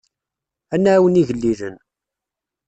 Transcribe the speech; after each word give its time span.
Ad 0.73 0.79
nɛawen 0.83 1.19
igellilen. 1.21 1.75